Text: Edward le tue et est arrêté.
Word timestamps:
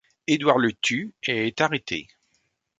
Edward 0.25 0.57
le 0.57 0.73
tue 0.73 1.13
et 1.21 1.45
est 1.45 1.61
arrêté. 1.61 2.07